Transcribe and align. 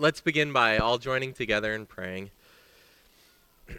Let's 0.00 0.22
begin 0.22 0.50
by 0.50 0.78
all 0.78 0.96
joining 0.96 1.34
together 1.34 1.74
and 1.74 1.86
praying. 1.86 2.30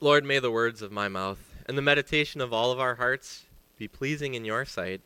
Lord, 0.00 0.24
may 0.24 0.38
the 0.38 0.52
words 0.52 0.82
of 0.82 0.92
my 0.92 1.08
mouth 1.08 1.40
and 1.66 1.76
the 1.76 1.82
meditation 1.82 2.40
of 2.40 2.52
all 2.52 2.70
of 2.70 2.78
our 2.78 2.94
hearts 2.94 3.46
be 3.76 3.88
pleasing 3.88 4.34
in 4.34 4.44
your 4.44 4.64
sight, 4.64 5.00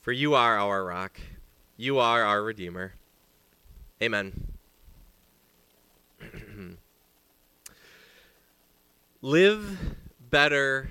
for 0.00 0.10
you 0.10 0.34
are 0.34 0.58
our 0.58 0.84
rock, 0.84 1.20
you 1.76 2.00
are 2.00 2.24
our 2.24 2.42
Redeemer. 2.42 2.94
Amen. 4.02 4.48
Live 9.22 9.78
better 10.28 10.90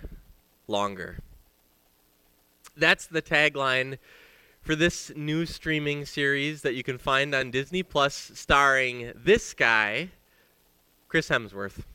longer. 0.66 1.18
That's 2.78 3.06
the 3.06 3.22
tagline 3.22 3.98
for 4.68 4.76
this 4.76 5.14
new 5.16 5.46
streaming 5.46 6.04
series 6.04 6.62
that 6.62 6.74
you 6.74 6.84
can 6.84 6.98
find 6.98 7.34
on 7.34 7.50
Disney 7.52 7.84
Plus 7.84 8.34
starring 8.36 9.14
this 9.16 9.54
guy, 9.54 10.10
Chris 11.08 11.30
Hemsworth. 11.30 11.86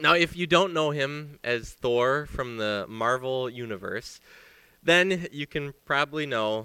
Now, 0.00 0.14
if 0.14 0.34
you 0.34 0.46
don't 0.46 0.72
know 0.72 0.90
him 0.90 1.38
as 1.44 1.68
Thor 1.68 2.24
from 2.24 2.56
the 2.56 2.86
Marvel 2.88 3.50
Universe, 3.50 4.20
then 4.82 5.26
you 5.32 5.46
can 5.46 5.74
probably 5.84 6.24
know 6.24 6.64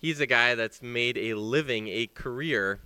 he's 0.00 0.18
a 0.18 0.26
guy 0.26 0.56
that's 0.56 0.82
made 0.82 1.16
a 1.16 1.34
living, 1.34 1.86
a 1.86 2.08
career 2.08 2.80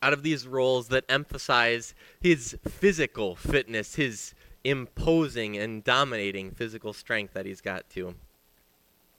out 0.00 0.12
of 0.12 0.22
these 0.22 0.46
roles 0.46 0.86
that 0.86 1.02
emphasize 1.08 1.96
his 2.20 2.56
physical 2.68 3.34
fitness, 3.34 3.96
his 3.96 4.34
imposing 4.62 5.58
and 5.58 5.82
dominating 5.82 6.52
physical 6.52 6.92
strength 6.92 7.34
that 7.34 7.44
he's 7.44 7.60
got 7.60 7.90
too. 7.90 8.14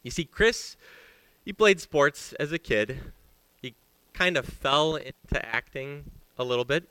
You 0.04 0.12
see, 0.12 0.26
Chris, 0.26 0.76
he 1.46 1.54
played 1.54 1.80
sports 1.80 2.34
as 2.34 2.52
a 2.52 2.60
kid. 2.60 3.00
He 3.62 3.74
kind 4.14 4.38
of 4.38 4.46
fell 4.46 4.96
into 4.96 5.46
acting 5.46 6.12
a 6.38 6.44
little 6.44 6.66
bit. 6.66 6.90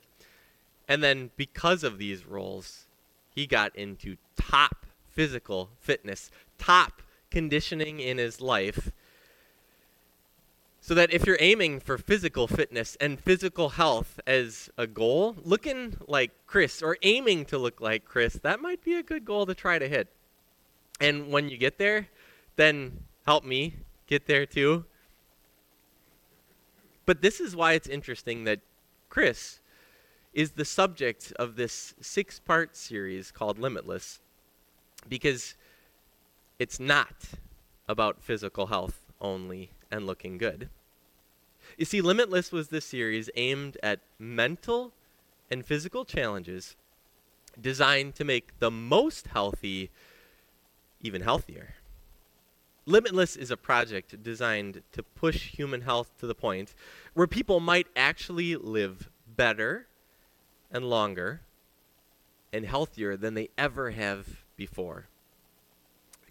And 0.87 1.03
then 1.03 1.29
because 1.37 1.83
of 1.83 1.97
these 1.97 2.25
roles, 2.25 2.87
he 3.29 3.47
got 3.47 3.75
into 3.75 4.17
top 4.35 4.85
physical 5.09 5.69
fitness, 5.79 6.31
top 6.57 7.01
conditioning 7.29 7.99
in 7.99 8.17
his 8.17 8.41
life. 8.41 8.91
So 10.81 10.93
that 10.95 11.13
if 11.13 11.25
you're 11.25 11.37
aiming 11.39 11.79
for 11.79 11.97
physical 11.97 12.45
fitness 12.45 12.97
and 12.99 13.17
physical 13.17 13.69
health 13.69 14.19
as 14.27 14.69
a 14.77 14.85
goal, 14.85 15.37
looking 15.41 15.95
like 16.07 16.31
Chris 16.45 16.81
or 16.81 16.97
aiming 17.03 17.45
to 17.45 17.57
look 17.57 17.79
like 17.79 18.03
Chris, 18.03 18.33
that 18.43 18.59
might 18.59 18.83
be 18.83 18.95
a 18.95 19.03
good 19.03 19.23
goal 19.23 19.45
to 19.45 19.55
try 19.55 19.79
to 19.79 19.87
hit. 19.87 20.09
And 20.99 21.31
when 21.31 21.47
you 21.47 21.57
get 21.57 21.77
there, 21.77 22.09
then 22.55 23.05
help 23.25 23.43
me 23.43 23.75
get 24.07 24.25
there 24.27 24.45
too. 24.45 24.85
But 27.05 27.21
this 27.21 27.39
is 27.39 27.55
why 27.55 27.73
it's 27.73 27.87
interesting 27.87 28.45
that 28.45 28.61
Chris 29.09 29.59
is 30.33 30.51
the 30.51 30.65
subject 30.65 31.33
of 31.37 31.55
this 31.55 31.93
six 32.01 32.39
part 32.39 32.75
series 32.75 33.31
called 33.31 33.59
Limitless 33.59 34.19
because 35.07 35.55
it's 36.59 36.79
not 36.79 37.13
about 37.87 38.21
physical 38.21 38.67
health 38.67 39.11
only 39.19 39.71
and 39.91 40.07
looking 40.07 40.37
good. 40.37 40.69
You 41.77 41.85
see, 41.85 42.01
Limitless 42.01 42.51
was 42.51 42.69
this 42.69 42.85
series 42.85 43.29
aimed 43.35 43.77
at 43.83 43.99
mental 44.17 44.93
and 45.51 45.65
physical 45.65 46.05
challenges 46.05 46.75
designed 47.59 48.15
to 48.15 48.23
make 48.23 48.59
the 48.59 48.71
most 48.71 49.27
healthy 49.27 49.91
even 51.01 51.21
healthier. 51.21 51.75
Limitless 52.85 53.35
is 53.37 53.49
a 53.49 53.57
project 53.57 54.21
designed 54.23 54.81
to 54.91 55.03
push 55.03 55.49
human 55.51 55.81
health 55.81 56.11
to 56.19 56.27
the 56.27 56.35
point 56.35 56.73
where 57.13 57.27
people 57.27 57.59
might 57.59 57.87
actually 57.95 58.55
live 58.55 59.09
better 59.25 59.87
and 60.69 60.89
longer 60.89 61.41
and 62.51 62.65
healthier 62.65 63.15
than 63.15 63.35
they 63.35 63.49
ever 63.57 63.91
have 63.91 64.43
before. 64.57 65.07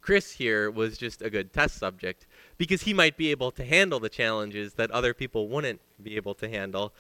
Chris 0.03 0.33
here 0.33 0.71
was 0.71 0.99
just 0.99 1.23
a 1.23 1.31
good 1.31 1.53
test 1.53 1.79
subject 1.79 2.27
because 2.59 2.83
he 2.83 2.93
might 2.93 3.17
be 3.17 3.31
able 3.31 3.51
to 3.53 3.65
handle 3.65 4.01
the 4.01 4.09
challenges 4.09 4.75
that 4.75 4.91
other 4.91 5.15
people 5.15 5.49
wouldn't 5.49 5.81
be 6.03 6.17
able 6.17 6.35
to 6.35 6.49
handle 6.49 6.93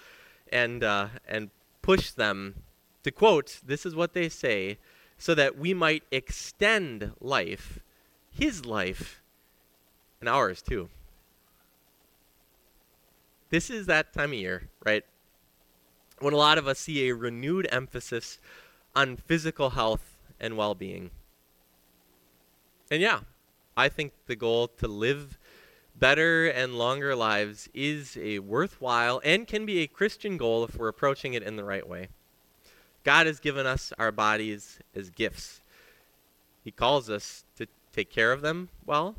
and, 0.50 0.82
uh, 0.84 1.08
and 1.28 1.50
push 1.82 2.10
them 2.12 2.54
to 3.02 3.10
quote, 3.10 3.60
this 3.66 3.84
is 3.84 3.94
what 3.94 4.12
they 4.14 4.28
say, 4.28 4.78
so 5.18 5.34
that 5.34 5.58
we 5.58 5.74
might 5.74 6.04
extend 6.10 7.12
life, 7.20 7.80
his 8.30 8.64
life, 8.64 9.21
and 10.22 10.28
ours 10.28 10.62
too. 10.62 10.88
This 13.50 13.68
is 13.68 13.86
that 13.86 14.14
time 14.14 14.30
of 14.30 14.38
year, 14.38 14.68
right? 14.86 15.04
When 16.20 16.32
a 16.32 16.38
lot 16.38 16.58
of 16.58 16.68
us 16.68 16.78
see 16.78 17.08
a 17.08 17.14
renewed 17.14 17.68
emphasis 17.70 18.38
on 18.94 19.16
physical 19.16 19.70
health 19.70 20.16
and 20.40 20.56
well 20.56 20.74
being. 20.74 21.10
And 22.90 23.02
yeah, 23.02 23.20
I 23.76 23.88
think 23.88 24.12
the 24.26 24.36
goal 24.36 24.68
to 24.78 24.86
live 24.86 25.38
better 25.98 26.46
and 26.46 26.78
longer 26.78 27.16
lives 27.16 27.68
is 27.74 28.16
a 28.16 28.38
worthwhile 28.38 29.20
and 29.24 29.46
can 29.46 29.66
be 29.66 29.80
a 29.80 29.88
Christian 29.88 30.36
goal 30.36 30.62
if 30.62 30.76
we're 30.76 30.88
approaching 30.88 31.34
it 31.34 31.42
in 31.42 31.56
the 31.56 31.64
right 31.64 31.86
way. 31.86 32.08
God 33.02 33.26
has 33.26 33.40
given 33.40 33.66
us 33.66 33.92
our 33.98 34.12
bodies 34.12 34.78
as 34.94 35.10
gifts. 35.10 35.60
He 36.62 36.70
calls 36.70 37.10
us 37.10 37.44
to 37.56 37.66
take 37.92 38.08
care 38.08 38.30
of 38.30 38.40
them 38.40 38.68
well 38.86 39.16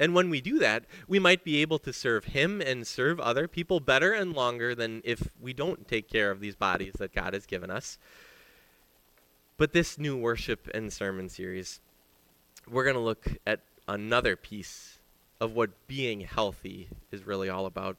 and 0.00 0.14
when 0.14 0.30
we 0.30 0.40
do 0.40 0.58
that, 0.58 0.86
we 1.06 1.18
might 1.18 1.44
be 1.44 1.60
able 1.60 1.78
to 1.80 1.92
serve 1.92 2.24
Him 2.24 2.62
and 2.62 2.86
serve 2.86 3.20
other 3.20 3.46
people 3.46 3.80
better 3.80 4.14
and 4.14 4.32
longer 4.32 4.74
than 4.74 5.02
if 5.04 5.28
we 5.38 5.52
don't 5.52 5.86
take 5.86 6.08
care 6.08 6.30
of 6.30 6.40
these 6.40 6.56
bodies 6.56 6.94
that 6.98 7.14
God 7.14 7.34
has 7.34 7.44
given 7.44 7.70
us. 7.70 7.98
But 9.58 9.74
this 9.74 9.98
new 9.98 10.16
worship 10.16 10.70
and 10.72 10.90
sermon 10.90 11.28
series, 11.28 11.80
we're 12.66 12.84
going 12.84 12.96
to 12.96 13.00
look 13.00 13.36
at 13.46 13.60
another 13.86 14.36
piece 14.36 15.00
of 15.38 15.52
what 15.52 15.86
being 15.86 16.22
healthy 16.22 16.88
is 17.12 17.26
really 17.26 17.50
all 17.50 17.66
about. 17.66 17.98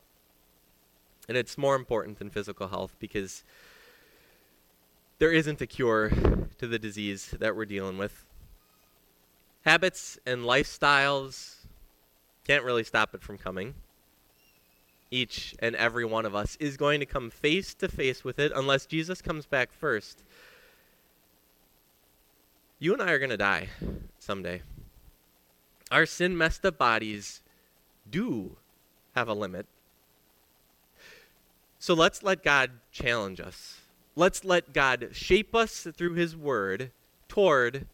And 1.29 1.37
it's 1.37 1.55
more 1.55 1.75
important 1.75 2.17
than 2.17 2.31
physical 2.31 2.69
health 2.69 2.95
because 2.97 3.43
there 5.19 5.31
isn't 5.31 5.61
a 5.61 5.67
cure 5.67 6.09
to 6.57 6.65
the 6.65 6.79
disease 6.79 7.35
that 7.39 7.55
we're 7.55 7.65
dealing 7.65 7.99
with. 7.99 8.25
Habits 9.65 10.17
and 10.25 10.41
lifestyles 10.41 11.60
can't 12.45 12.63
really 12.63 12.83
stop 12.83 13.13
it 13.13 13.21
from 13.21 13.37
coming. 13.37 13.75
Each 15.09 15.55
and 15.59 15.75
every 15.75 16.05
one 16.05 16.25
of 16.25 16.33
us 16.33 16.55
is 16.59 16.77
going 16.77 16.99
to 17.01 17.05
come 17.05 17.29
face 17.29 17.73
to 17.75 17.87
face 17.87 18.23
with 18.23 18.39
it 18.39 18.51
unless 18.55 18.85
Jesus 18.85 19.21
comes 19.21 19.45
back 19.45 19.71
first. 19.73 20.23
You 22.79 22.93
and 22.93 23.01
I 23.01 23.11
are 23.11 23.19
going 23.19 23.29
to 23.29 23.37
die 23.37 23.69
someday. 24.19 24.61
Our 25.91 26.05
sin 26.05 26.37
messed 26.37 26.65
up 26.65 26.77
bodies 26.77 27.41
do 28.09 28.55
have 29.13 29.27
a 29.27 29.33
limit. 29.33 29.65
So 31.77 31.93
let's 31.93 32.23
let 32.23 32.43
God 32.43 32.71
challenge 32.91 33.39
us. 33.39 33.81
Let's 34.15 34.45
let 34.45 34.73
God 34.73 35.09
shape 35.11 35.53
us 35.53 35.87
through 35.95 36.13
His 36.13 36.35
Word 36.35 36.91
toward 37.27 37.87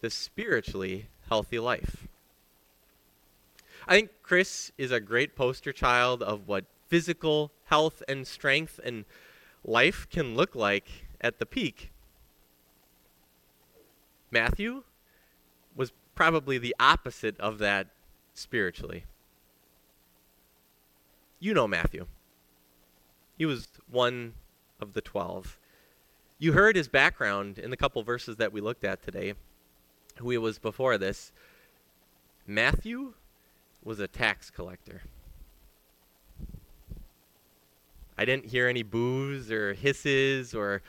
the 0.00 0.10
spiritually 0.10 1.06
healthy 1.28 1.58
life. 1.58 2.08
I 3.86 3.96
think 3.96 4.10
Chris 4.22 4.72
is 4.78 4.90
a 4.90 5.00
great 5.00 5.36
poster 5.36 5.72
child 5.72 6.22
of 6.22 6.48
what 6.48 6.64
physical 6.88 7.52
health 7.64 8.02
and 8.08 8.26
strength 8.26 8.80
and 8.82 9.04
life 9.64 10.06
can 10.10 10.34
look 10.34 10.54
like 10.54 10.88
at 11.20 11.38
the 11.38 11.46
peak. 11.46 11.90
Matthew 14.30 14.84
was 15.76 15.92
probably 16.14 16.58
the 16.58 16.74
opposite 16.80 17.38
of 17.38 17.58
that 17.58 17.88
spiritually. 18.32 19.04
You 21.38 21.52
know 21.52 21.68
Matthew. 21.68 22.06
He 23.36 23.44
was 23.44 23.68
one 23.90 24.34
of 24.80 24.94
the 24.94 25.00
twelve. 25.00 25.58
You 26.38 26.52
heard 26.52 26.76
his 26.76 26.88
background 26.88 27.58
in 27.58 27.70
the 27.70 27.76
couple 27.76 28.02
verses 28.02 28.36
that 28.36 28.52
we 28.52 28.60
looked 28.60 28.84
at 28.84 29.02
today, 29.02 29.34
who 30.16 30.30
he 30.30 30.38
was 30.38 30.58
before 30.58 30.98
this. 30.98 31.32
Matthew 32.46 33.14
was 33.84 34.00
a 34.00 34.08
tax 34.08 34.50
collector. 34.50 35.02
I 38.16 38.24
didn't 38.24 38.46
hear 38.46 38.68
any 38.68 38.82
boos 38.82 39.50
or 39.50 39.74
hisses 39.74 40.54
or 40.54 40.82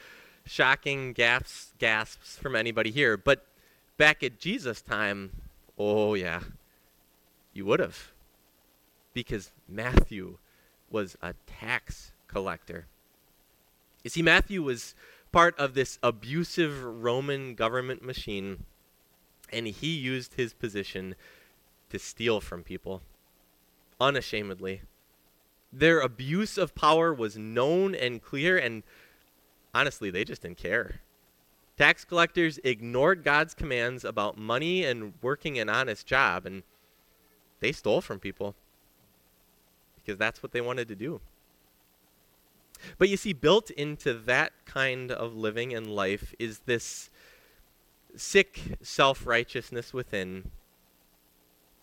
shocking 0.45 1.13
gasps, 1.13 1.73
gasps 1.79 2.37
from 2.37 2.55
anybody 2.55 2.91
here. 2.91 3.17
But 3.17 3.45
back 3.97 4.23
at 4.23 4.39
Jesus' 4.39 4.81
time, 4.81 5.41
oh 5.77 6.13
yeah, 6.13 6.41
you 7.53 7.65
would 7.65 7.79
have. 7.79 8.11
Because 9.13 9.51
Matthew 9.67 10.37
was 10.89 11.17
a 11.21 11.33
tax 11.47 12.11
collector. 12.27 12.85
You 14.03 14.09
see, 14.09 14.21
Matthew 14.21 14.61
was 14.61 14.93
part 15.31 15.57
of 15.59 15.73
this 15.73 15.97
abusive 16.03 16.83
Roman 16.83 17.55
government 17.55 18.03
machine, 18.03 18.65
and 19.51 19.67
he 19.67 19.95
used 19.95 20.35
his 20.35 20.53
position 20.53 21.15
to 21.89 21.99
steal 21.99 22.41
from 22.41 22.63
people 22.63 23.01
unashamedly. 23.99 24.81
Their 25.71 25.99
abuse 25.99 26.57
of 26.57 26.75
power 26.75 27.13
was 27.13 27.37
known 27.37 27.95
and 27.95 28.21
clear, 28.21 28.57
and 28.57 28.83
honestly, 29.73 30.09
they 30.09 30.23
just 30.23 30.41
didn't 30.41 30.57
care. 30.57 31.01
Tax 31.77 32.05
collectors 32.05 32.59
ignored 32.63 33.23
God's 33.23 33.53
commands 33.53 34.05
about 34.05 34.37
money 34.37 34.85
and 34.85 35.13
working 35.21 35.59
an 35.59 35.69
honest 35.69 36.07
job, 36.07 36.45
and 36.45 36.63
they 37.59 37.71
stole 37.71 38.01
from 38.01 38.19
people 38.19 38.55
because 39.95 40.17
that's 40.17 40.41
what 40.41 40.51
they 40.51 40.61
wanted 40.61 40.87
to 40.87 40.95
do. 40.95 41.19
But 42.97 43.09
you 43.09 43.17
see, 43.17 43.33
built 43.33 43.69
into 43.71 44.13
that 44.13 44.53
kind 44.65 45.11
of 45.11 45.35
living 45.35 45.73
and 45.73 45.87
life 45.87 46.33
is 46.39 46.59
this 46.59 47.09
sick 48.15 48.77
self 48.81 49.25
righteousness 49.25 49.93
within 49.93 50.51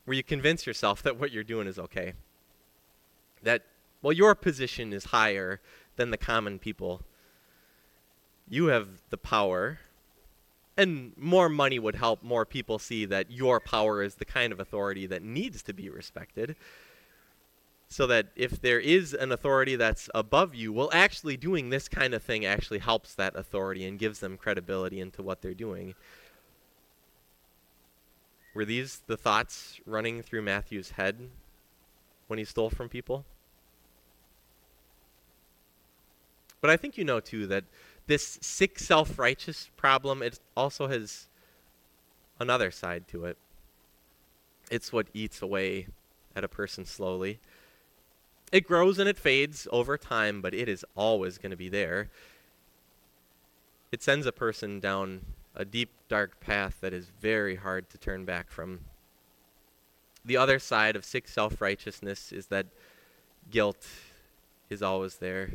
where 0.04 0.16
you 0.16 0.22
convince 0.22 0.66
yourself 0.66 1.02
that 1.02 1.18
what 1.18 1.32
you're 1.32 1.44
doing 1.44 1.66
is 1.66 1.78
okay. 1.78 2.14
That, 3.42 3.62
well, 4.02 4.12
your 4.12 4.34
position 4.34 4.92
is 4.92 5.06
higher 5.06 5.60
than 5.96 6.10
the 6.10 6.16
common 6.16 6.58
people. 6.58 7.02
You 8.48 8.66
have 8.66 8.88
the 9.10 9.16
power, 9.16 9.78
and 10.76 11.12
more 11.16 11.48
money 11.48 11.78
would 11.78 11.96
help 11.96 12.22
more 12.22 12.44
people 12.44 12.78
see 12.78 13.04
that 13.06 13.30
your 13.30 13.60
power 13.60 14.02
is 14.02 14.16
the 14.16 14.24
kind 14.24 14.52
of 14.52 14.60
authority 14.60 15.06
that 15.06 15.22
needs 15.22 15.62
to 15.64 15.72
be 15.72 15.88
respected. 15.88 16.56
So 17.88 18.06
that 18.06 18.28
if 18.34 18.60
there 18.60 18.80
is 18.80 19.12
an 19.12 19.32
authority 19.32 19.76
that's 19.76 20.08
above 20.14 20.54
you, 20.54 20.72
well, 20.72 20.88
actually 20.94 21.36
doing 21.36 21.68
this 21.68 21.88
kind 21.88 22.14
of 22.14 22.22
thing 22.22 22.46
actually 22.46 22.78
helps 22.78 23.14
that 23.16 23.36
authority 23.36 23.84
and 23.84 23.98
gives 23.98 24.20
them 24.20 24.38
credibility 24.38 24.98
into 24.98 25.22
what 25.22 25.42
they're 25.42 25.52
doing. 25.52 25.94
Were 28.54 28.64
these 28.64 29.02
the 29.06 29.16
thoughts 29.16 29.80
running 29.86 30.22
through 30.22 30.42
Matthew's 30.42 30.90
head 30.90 31.30
when 32.26 32.38
he 32.38 32.44
stole 32.44 32.70
from 32.70 32.88
people? 32.88 33.24
But 36.60 36.70
I 36.70 36.76
think 36.76 36.96
you 36.96 37.04
know 37.04 37.20
too 37.20 37.46
that 37.48 37.64
this 38.06 38.38
sick 38.40 38.78
self 38.78 39.18
righteous 39.18 39.70
problem 39.76 40.22
it 40.22 40.38
also 40.56 40.86
has 40.88 41.28
another 42.38 42.70
side 42.70 43.08
to 43.08 43.24
it. 43.24 43.36
It's 44.70 44.92
what 44.92 45.08
eats 45.12 45.42
away 45.42 45.88
at 46.36 46.44
a 46.44 46.48
person 46.48 46.84
slowly. 46.84 47.40
It 48.52 48.66
grows 48.66 48.98
and 48.98 49.08
it 49.08 49.18
fades 49.18 49.66
over 49.72 49.96
time, 49.96 50.42
but 50.42 50.54
it 50.54 50.68
is 50.68 50.84
always 50.94 51.38
going 51.38 51.50
to 51.50 51.56
be 51.56 51.68
there. 51.68 52.10
It 53.90 54.02
sends 54.02 54.26
a 54.26 54.32
person 54.32 54.78
down 54.78 55.22
a 55.54 55.64
deep, 55.64 55.90
dark 56.08 56.40
path 56.40 56.78
that 56.80 56.92
is 56.92 57.10
very 57.20 57.56
hard 57.56 57.90
to 57.90 57.98
turn 57.98 58.24
back 58.24 58.50
from. 58.50 58.80
The 60.24 60.36
other 60.36 60.58
side 60.58 60.96
of 60.96 61.04
sick 61.04 61.28
self 61.28 61.60
righteousness 61.60 62.32
is 62.32 62.46
that 62.46 62.66
guilt 63.50 63.86
is 64.70 64.82
always 64.82 65.16
there. 65.16 65.50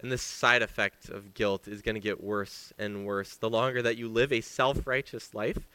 And 0.00 0.12
this 0.12 0.22
side 0.22 0.62
effect 0.62 1.08
of 1.08 1.34
guilt 1.34 1.66
is 1.66 1.82
going 1.82 1.96
to 1.96 2.00
get 2.00 2.22
worse 2.22 2.72
and 2.78 3.04
worse 3.04 3.34
the 3.34 3.50
longer 3.50 3.82
that 3.82 3.96
you 3.96 4.08
live 4.08 4.32
a 4.32 4.40
self 4.40 4.86
righteous 4.86 5.34
life. 5.34 5.66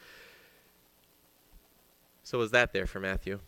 So, 2.23 2.37
was 2.37 2.51
that 2.51 2.71
there 2.71 2.85
for 2.85 2.99
Matthew? 2.99 3.39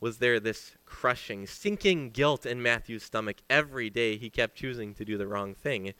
Was 0.00 0.18
there 0.18 0.38
this 0.40 0.72
crushing, 0.84 1.46
sinking 1.46 2.10
guilt 2.10 2.46
in 2.46 2.62
Matthew's 2.62 3.02
stomach 3.02 3.36
every 3.48 3.90
day 3.90 4.16
he 4.16 4.30
kept 4.30 4.56
choosing 4.56 4.94
to 4.94 5.04
do 5.04 5.18
the 5.18 5.26
wrong 5.26 5.54
thing? 5.54 5.92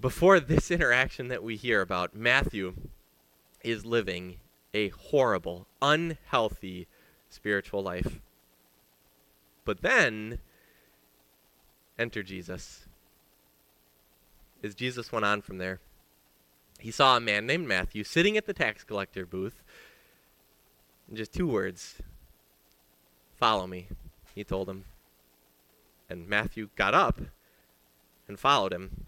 Before 0.00 0.40
this 0.40 0.70
interaction 0.70 1.28
that 1.28 1.42
we 1.42 1.56
hear 1.56 1.80
about, 1.80 2.14
Matthew 2.14 2.74
is 3.62 3.86
living 3.86 4.36
a 4.72 4.88
horrible, 4.88 5.66
unhealthy 5.80 6.86
spiritual 7.30 7.82
life. 7.82 8.20
But 9.64 9.82
then, 9.82 10.38
enter 11.98 12.22
Jesus. 12.22 12.86
As 14.62 14.74
Jesus 14.74 15.12
went 15.12 15.24
on 15.24 15.40
from 15.42 15.58
there, 15.58 15.80
he 16.78 16.90
saw 16.90 17.16
a 17.16 17.20
man 17.20 17.46
named 17.46 17.66
Matthew 17.66 18.04
sitting 18.04 18.36
at 18.36 18.46
the 18.46 18.52
tax 18.52 18.84
collector 18.84 19.24
booth. 19.24 19.62
And 21.08 21.16
just 21.16 21.32
two 21.32 21.46
words 21.46 21.96
Follow 23.36 23.66
me, 23.66 23.88
he 24.34 24.44
told 24.44 24.68
him. 24.68 24.84
And 26.08 26.28
Matthew 26.28 26.68
got 26.76 26.94
up 26.94 27.20
and 28.28 28.38
followed 28.38 28.72
him. 28.72 29.06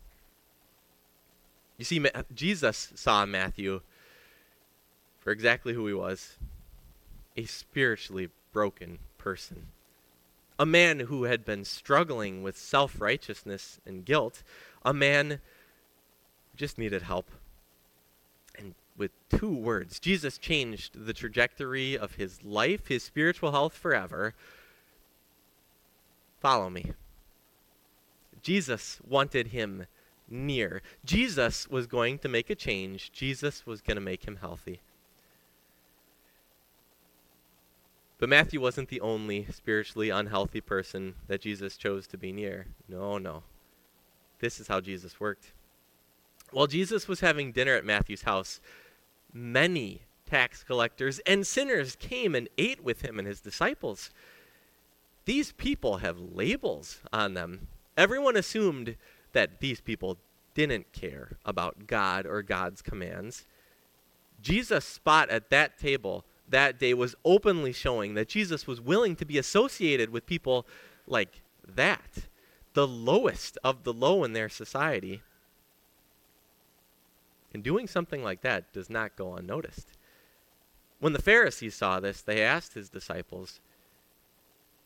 You 1.78 1.84
see, 1.84 2.04
Jesus 2.34 2.92
saw 2.94 3.26
Matthew 3.26 3.80
for 5.18 5.30
exactly 5.30 5.74
who 5.74 5.86
he 5.86 5.94
was 5.94 6.36
a 7.36 7.44
spiritually 7.44 8.30
broken 8.52 8.98
person. 9.18 9.66
A 10.58 10.64
man 10.64 11.00
who 11.00 11.24
had 11.24 11.44
been 11.44 11.64
struggling 11.64 12.42
with 12.42 12.56
self 12.56 13.00
righteousness 13.00 13.78
and 13.84 14.04
guilt. 14.04 14.42
A 14.84 14.94
man 14.94 15.30
who 15.30 16.56
just 16.56 16.78
needed 16.78 17.02
help. 17.02 17.30
And 18.58 18.74
with 18.96 19.10
two 19.28 19.54
words, 19.54 20.00
Jesus 20.00 20.38
changed 20.38 21.04
the 21.04 21.12
trajectory 21.12 21.98
of 21.98 22.14
his 22.14 22.42
life, 22.42 22.86
his 22.86 23.02
spiritual 23.02 23.52
health 23.52 23.74
forever. 23.74 24.34
Follow 26.40 26.70
me. 26.70 26.92
Jesus 28.40 28.98
wanted 29.06 29.48
him 29.48 29.86
near. 30.28 30.82
Jesus 31.04 31.68
was 31.68 31.86
going 31.86 32.18
to 32.18 32.28
make 32.28 32.50
a 32.50 32.54
change, 32.54 33.12
Jesus 33.12 33.66
was 33.66 33.80
going 33.80 33.96
to 33.96 34.00
make 34.00 34.24
him 34.24 34.36
healthy. 34.36 34.80
But 38.18 38.30
Matthew 38.30 38.60
wasn't 38.60 38.88
the 38.88 39.00
only 39.00 39.46
spiritually 39.52 40.08
unhealthy 40.08 40.60
person 40.60 41.14
that 41.28 41.42
Jesus 41.42 41.76
chose 41.76 42.06
to 42.08 42.16
be 42.16 42.32
near. 42.32 42.66
No, 42.88 43.18
no. 43.18 43.42
This 44.38 44.58
is 44.58 44.68
how 44.68 44.80
Jesus 44.80 45.20
worked. 45.20 45.52
While 46.50 46.66
Jesus 46.66 47.08
was 47.08 47.20
having 47.20 47.52
dinner 47.52 47.74
at 47.74 47.84
Matthew's 47.84 48.22
house, 48.22 48.60
many 49.32 50.02
tax 50.24 50.62
collectors 50.62 51.18
and 51.20 51.46
sinners 51.46 51.96
came 51.96 52.34
and 52.34 52.48
ate 52.56 52.82
with 52.82 53.02
him 53.02 53.18
and 53.18 53.28
his 53.28 53.40
disciples. 53.40 54.10
These 55.24 55.52
people 55.52 55.98
have 55.98 56.18
labels 56.18 57.00
on 57.12 57.34
them. 57.34 57.68
Everyone 57.96 58.36
assumed 58.36 58.96
that 59.36 59.60
these 59.60 59.82
people 59.82 60.16
didn't 60.54 60.90
care 60.92 61.36
about 61.44 61.86
God 61.86 62.24
or 62.24 62.40
God's 62.40 62.80
commands. 62.80 63.44
Jesus' 64.40 64.86
spot 64.86 65.28
at 65.28 65.50
that 65.50 65.78
table 65.78 66.24
that 66.48 66.78
day 66.78 66.94
was 66.94 67.14
openly 67.22 67.74
showing 67.74 68.14
that 68.14 68.30
Jesus 68.30 68.66
was 68.66 68.80
willing 68.80 69.14
to 69.16 69.26
be 69.26 69.36
associated 69.36 70.08
with 70.08 70.24
people 70.24 70.66
like 71.06 71.42
that, 71.68 72.28
the 72.72 72.86
lowest 72.86 73.58
of 73.62 73.84
the 73.84 73.92
low 73.92 74.24
in 74.24 74.32
their 74.32 74.48
society. 74.48 75.20
And 77.52 77.62
doing 77.62 77.86
something 77.86 78.24
like 78.24 78.40
that 78.40 78.72
does 78.72 78.88
not 78.88 79.16
go 79.16 79.34
unnoticed. 79.34 79.88
When 80.98 81.12
the 81.12 81.20
Pharisees 81.20 81.74
saw 81.74 82.00
this, 82.00 82.22
they 82.22 82.42
asked 82.42 82.72
his 82.72 82.88
disciples, 82.88 83.60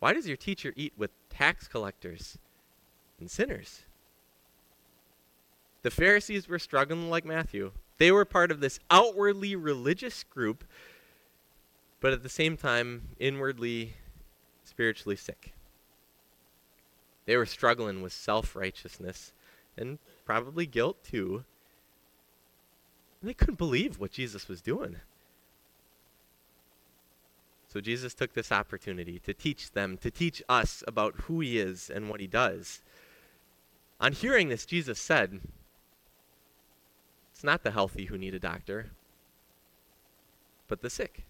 Why 0.01 0.13
does 0.13 0.27
your 0.27 0.37
teacher 0.37 0.73
eat 0.75 0.95
with 0.97 1.13
tax 1.29 1.69
collectors 1.69 2.37
and 3.21 3.31
sinners? 3.31 3.85
The 5.83 5.91
Pharisees 5.91 6.49
were 6.49 6.59
struggling 6.59 7.09
like 7.09 7.25
Matthew. 7.25 7.73
They 7.99 8.13
were 8.13 8.25
part 8.25 8.51
of 8.51 8.61
this 8.61 8.81
outwardly 8.91 9.57
religious 9.57 10.25
group, 10.25 10.65
but 12.01 12.13
at 12.13 12.23
the 12.23 12.29
same 12.29 12.57
time, 12.57 13.09
inwardly, 13.19 13.95
spiritually 14.65 15.17
sick. 15.17 15.53
They 17.27 17.37
were 17.37 17.47
struggling 17.47 18.03
with 18.03 18.13
self 18.13 18.57
righteousness 18.57 19.33
and 19.77 19.99
probably 20.25 20.67
guilt 20.67 21.03
too. 21.05 21.45
They 23.23 23.35
couldn't 23.35 23.59
believe 23.59 23.99
what 23.99 24.13
Jesus 24.13 24.49
was 24.49 24.63
doing. 24.63 24.97
So 27.73 27.81
Jesus 27.81 28.15
took 28.15 28.33
this 28.33 28.51
opportunity 28.51 29.21
to 29.21 29.33
teach 29.33 29.73
them, 29.73 29.97
to 29.99 30.11
teach 30.11 30.43
us 30.49 30.83
about 30.89 31.15
who 31.23 31.41
he 31.41 31.59
is 31.59 31.89
and 31.89 32.09
what 32.09 32.21
he 32.21 32.27
does. 32.27 32.83
On 34.01 34.13
hearing 34.13 34.49
this, 34.49 34.67
Jesus 34.67 34.99
said, 34.99 35.41
it's 37.41 37.45
not 37.47 37.63
the 37.63 37.71
healthy 37.71 38.05
who 38.05 38.19
need 38.19 38.35
a 38.35 38.39
doctor, 38.39 38.91
but 40.69 40.83
the 40.83 40.91
sick. 40.91 41.25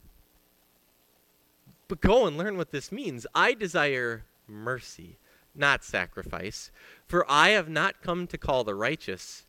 But 1.87 2.01
go 2.01 2.27
and 2.27 2.37
learn 2.37 2.57
what 2.57 2.73
this 2.73 2.91
means. 2.91 3.29
I 3.33 3.55
desire 3.55 4.25
mercy, 4.49 5.19
not 5.55 5.85
sacrifice, 5.85 6.73
for 7.07 7.25
I 7.31 7.51
have 7.51 7.69
not 7.69 8.03
come 8.03 8.27
to 8.27 8.37
call 8.37 8.65
the 8.65 8.75
righteous, 8.75 9.47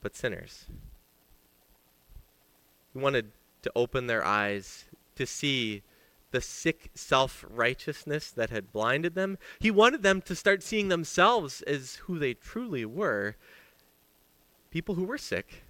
but 0.00 0.16
sinners. 0.16 0.64
He 2.94 2.98
wanted 2.98 3.32
to 3.60 3.72
open 3.76 4.06
their 4.06 4.24
eyes 4.24 4.86
to 5.16 5.26
see 5.26 5.82
the 6.30 6.40
sick 6.40 6.90
self 6.94 7.44
righteousness 7.50 8.30
that 8.30 8.48
had 8.48 8.72
blinded 8.72 9.14
them. 9.14 9.36
He 9.60 9.70
wanted 9.70 10.02
them 10.02 10.22
to 10.22 10.34
start 10.34 10.62
seeing 10.62 10.88
themselves 10.88 11.60
as 11.60 11.96
who 12.06 12.18
they 12.18 12.32
truly 12.32 12.86
were 12.86 13.36
people 14.76 14.94
who 14.94 15.04
were 15.04 15.16
sick, 15.16 15.62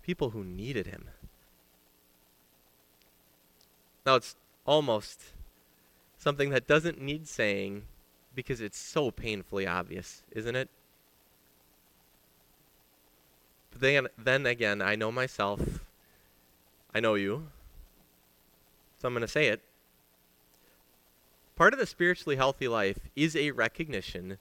people 0.00 0.30
who 0.30 0.42
needed 0.42 0.86
him. 0.86 1.04
Now, 4.06 4.14
it's 4.14 4.36
almost 4.64 5.20
something 6.16 6.48
that 6.48 6.66
doesn't 6.66 6.98
need 6.98 7.28
saying 7.28 7.82
because 8.34 8.62
it's 8.62 8.78
so 8.78 9.10
painfully 9.10 9.66
obvious, 9.66 10.22
isn't 10.32 10.56
it? 10.56 10.70
But 13.70 13.82
then, 13.82 14.08
then 14.16 14.46
again, 14.46 14.80
I 14.80 14.96
know 14.96 15.12
myself. 15.12 15.60
I 16.94 17.00
know 17.00 17.16
you. 17.16 17.48
So 18.98 19.08
I'm 19.08 19.12
going 19.12 19.20
to 19.20 19.28
say 19.28 19.48
it. 19.48 19.60
Part 21.54 21.74
of 21.74 21.78
the 21.78 21.84
spiritually 21.84 22.36
healthy 22.36 22.66
life 22.66 23.00
is 23.14 23.36
a 23.36 23.50
recognition 23.50 24.38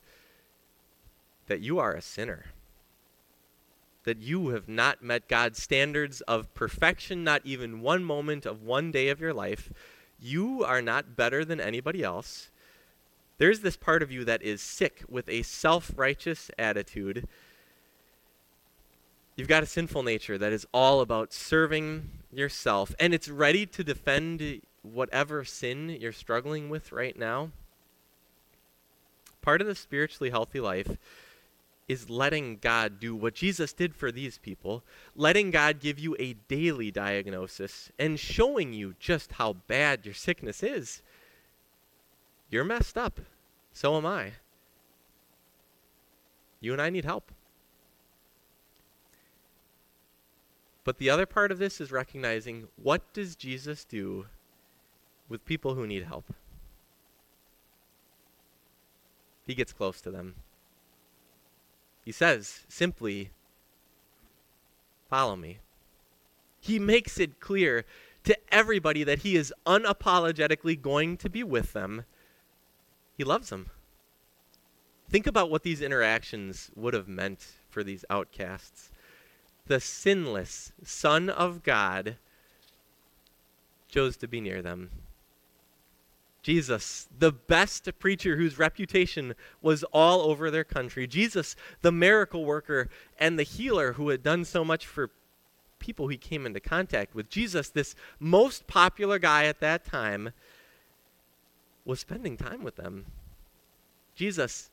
that 1.47 1.59
you 1.59 1.77
are 1.77 1.91
a 1.91 2.01
sinner. 2.01 2.45
That 4.07 4.21
you 4.21 4.49
have 4.51 4.69
not 4.69 5.03
met 5.03 5.27
God's 5.27 5.61
standards 5.61 6.21
of 6.21 6.53
perfection, 6.53 7.25
not 7.25 7.41
even 7.43 7.81
one 7.81 8.05
moment 8.05 8.45
of 8.45 8.63
one 8.63 8.89
day 8.89 9.09
of 9.09 9.19
your 9.19 9.33
life. 9.33 9.69
You 10.17 10.63
are 10.63 10.81
not 10.81 11.17
better 11.17 11.43
than 11.43 11.59
anybody 11.59 12.03
else. 12.03 12.49
There's 13.37 13.59
this 13.59 13.75
part 13.75 14.01
of 14.01 14.09
you 14.09 14.23
that 14.23 14.41
is 14.41 14.61
sick 14.61 15.03
with 15.09 15.27
a 15.27 15.41
self 15.41 15.91
righteous 15.97 16.49
attitude. 16.57 17.27
You've 19.35 19.49
got 19.49 19.63
a 19.63 19.65
sinful 19.65 20.03
nature 20.03 20.37
that 20.37 20.53
is 20.53 20.65
all 20.73 21.01
about 21.01 21.33
serving 21.33 22.09
yourself, 22.31 22.95
and 23.01 23.13
it's 23.13 23.27
ready 23.27 23.65
to 23.65 23.83
defend 23.83 24.61
whatever 24.83 25.43
sin 25.43 25.89
you're 25.99 26.13
struggling 26.13 26.69
with 26.69 26.93
right 26.93 27.19
now. 27.19 27.51
Part 29.41 29.59
of 29.59 29.67
the 29.67 29.75
spiritually 29.75 30.29
healthy 30.29 30.61
life 30.61 30.97
is 31.87 32.09
letting 32.09 32.57
God 32.57 32.99
do 32.99 33.15
what 33.15 33.33
Jesus 33.33 33.71
did 33.71 33.95
for 33.95 34.11
these 34.11 34.37
people, 34.37 34.83
letting 35.15 35.51
God 35.51 35.79
give 35.79 35.97
you 35.97 36.15
a 36.19 36.33
daily 36.33 36.91
diagnosis 36.91 37.91
and 37.97 38.19
showing 38.19 38.73
you 38.73 38.95
just 38.99 39.33
how 39.33 39.53
bad 39.53 40.05
your 40.05 40.13
sickness 40.13 40.63
is. 40.63 41.01
You're 42.49 42.65
messed 42.65 42.97
up. 42.97 43.21
So 43.71 43.95
am 43.95 44.05
I. 44.05 44.33
You 46.59 46.73
and 46.73 46.81
I 46.81 46.89
need 46.89 47.05
help. 47.05 47.31
But 50.83 50.97
the 50.97 51.09
other 51.09 51.25
part 51.25 51.51
of 51.51 51.59
this 51.59 51.79
is 51.79 51.91
recognizing 51.91 52.67
what 52.81 53.13
does 53.13 53.35
Jesus 53.35 53.85
do 53.85 54.27
with 55.29 55.45
people 55.45 55.75
who 55.75 55.85
need 55.85 56.05
help? 56.05 56.33
He 59.45 59.53
gets 59.53 59.73
close 59.73 60.01
to 60.01 60.11
them. 60.11 60.35
He 62.07 62.13
says 62.13 62.63
simply, 62.69 63.31
Follow 65.09 65.35
me. 65.35 65.57
He 66.61 66.79
makes 66.79 67.19
it 67.19 67.41
clear 67.41 67.83
to 68.23 68.37
everybody 68.49 69.03
that 69.03 69.23
he 69.23 69.35
is 69.35 69.53
unapologetically 69.65 70.81
going 70.81 71.17
to 71.17 71.29
be 71.29 71.43
with 71.43 71.73
them. 71.73 72.05
He 73.17 73.25
loves 73.25 73.49
them. 73.49 73.71
Think 75.09 75.27
about 75.27 75.51
what 75.51 75.63
these 75.63 75.81
interactions 75.81 76.71
would 76.77 76.93
have 76.93 77.09
meant 77.09 77.45
for 77.69 77.83
these 77.83 78.05
outcasts. 78.09 78.89
The 79.65 79.81
sinless 79.81 80.71
Son 80.85 81.29
of 81.29 81.61
God 81.61 82.15
chose 83.89 84.15
to 84.15 84.29
be 84.29 84.39
near 84.39 84.61
them. 84.61 84.91
Jesus, 86.47 87.09
the 87.19 87.33
best 87.33 87.89
preacher 87.99 88.37
whose 88.37 88.57
reputation 88.57 89.35
was 89.61 89.83
all 89.91 90.21
over 90.21 90.49
their 90.49 90.63
country. 90.63 91.05
Jesus, 91.05 91.57
the 91.81 91.91
miracle 91.91 92.45
worker 92.45 92.87
and 93.19 93.37
the 93.37 93.43
healer 93.43 93.91
who 93.91 94.07
had 94.07 94.23
done 94.23 94.45
so 94.45 94.63
much 94.63 94.85
for 94.85 95.11
people 95.77 96.07
he 96.07 96.15
came 96.15 96.45
into 96.45 96.61
contact 96.61 97.13
with. 97.13 97.29
Jesus, 97.29 97.69
this 97.69 97.95
most 98.17 98.65
popular 98.65 99.19
guy 99.19 99.43
at 99.43 99.59
that 99.59 99.83
time, 99.83 100.29
was 101.83 101.99
spending 101.99 102.37
time 102.37 102.63
with 102.63 102.77
them. 102.77 103.07
Jesus 104.15 104.69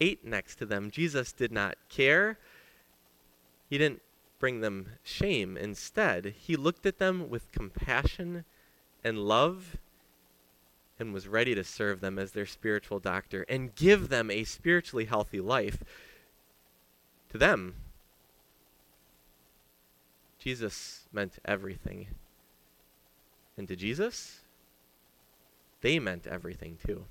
ate 0.00 0.26
next 0.26 0.56
to 0.56 0.66
them. 0.66 0.90
Jesus 0.90 1.30
did 1.30 1.52
not 1.52 1.76
care. 1.88 2.40
He 3.70 3.78
didn't 3.78 4.02
bring 4.40 4.62
them 4.62 4.88
shame. 5.04 5.56
Instead, 5.56 6.34
he 6.36 6.56
looked 6.56 6.86
at 6.86 6.98
them 6.98 7.30
with 7.30 7.52
compassion 7.52 8.44
and 9.04 9.20
love 9.20 9.76
and 10.98 11.12
was 11.12 11.26
ready 11.26 11.54
to 11.54 11.64
serve 11.64 12.00
them 12.00 12.18
as 12.18 12.32
their 12.32 12.46
spiritual 12.46 12.98
doctor 12.98 13.44
and 13.48 13.74
give 13.74 14.08
them 14.08 14.30
a 14.30 14.44
spiritually 14.44 15.06
healthy 15.06 15.40
life. 15.40 15.82
To 17.30 17.38
them, 17.38 17.74
Jesus 20.38 21.06
meant 21.12 21.38
everything. 21.44 22.08
And 23.56 23.66
to 23.68 23.76
Jesus, 23.76 24.40
they 25.80 25.98
meant 25.98 26.26
everything 26.26 26.78
too. 26.84 27.06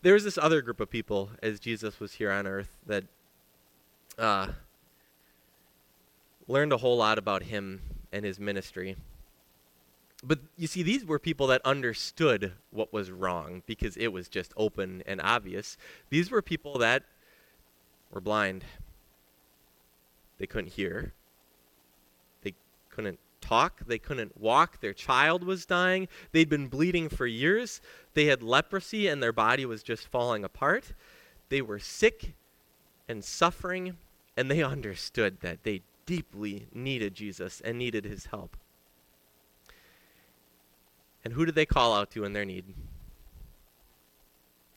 There 0.00 0.14
was 0.14 0.24
this 0.24 0.38
other 0.38 0.62
group 0.62 0.80
of 0.80 0.90
people 0.90 1.30
as 1.42 1.60
Jesus 1.60 1.98
was 1.98 2.14
here 2.14 2.30
on 2.30 2.46
earth 2.46 2.76
that 2.86 3.04
uh, 4.16 4.48
learned 6.46 6.72
a 6.72 6.78
whole 6.78 6.96
lot 6.96 7.18
about 7.18 7.42
him 7.42 7.82
and 8.12 8.24
his 8.24 8.38
ministry 8.38 8.96
but 10.24 10.40
you 10.56 10.66
see, 10.66 10.82
these 10.82 11.04
were 11.04 11.18
people 11.18 11.46
that 11.48 11.60
understood 11.64 12.52
what 12.70 12.92
was 12.92 13.10
wrong 13.10 13.62
because 13.66 13.96
it 13.96 14.08
was 14.08 14.28
just 14.28 14.52
open 14.56 15.02
and 15.06 15.20
obvious. 15.22 15.76
These 16.10 16.30
were 16.30 16.42
people 16.42 16.78
that 16.78 17.04
were 18.10 18.20
blind. 18.20 18.64
They 20.38 20.46
couldn't 20.46 20.72
hear. 20.72 21.12
They 22.42 22.54
couldn't 22.90 23.20
talk. 23.40 23.82
They 23.86 23.98
couldn't 23.98 24.40
walk. 24.40 24.80
Their 24.80 24.92
child 24.92 25.44
was 25.44 25.64
dying. 25.66 26.08
They'd 26.32 26.48
been 26.48 26.66
bleeding 26.66 27.08
for 27.08 27.26
years. 27.26 27.80
They 28.14 28.26
had 28.26 28.42
leprosy 28.42 29.06
and 29.06 29.22
their 29.22 29.32
body 29.32 29.64
was 29.66 29.84
just 29.84 30.08
falling 30.08 30.44
apart. 30.44 30.92
They 31.48 31.62
were 31.62 31.78
sick 31.78 32.34
and 33.08 33.24
suffering, 33.24 33.96
and 34.36 34.50
they 34.50 34.62
understood 34.64 35.40
that 35.40 35.62
they 35.62 35.82
deeply 36.06 36.66
needed 36.72 37.14
Jesus 37.14 37.60
and 37.60 37.78
needed 37.78 38.04
his 38.04 38.26
help. 38.26 38.56
And 41.28 41.34
who 41.34 41.44
did 41.44 41.56
they 41.56 41.66
call 41.66 41.94
out 41.94 42.10
to 42.12 42.24
in 42.24 42.32
their 42.32 42.46
need? 42.46 42.64